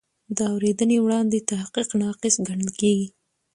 د 0.37 0.37
اورېدنې 0.53 0.97
وړاندې 1.01 1.45
تحقیق 1.51 1.89
ناقص 2.01 2.35
ګڼل 2.47 2.69
کېږي. 2.79 3.07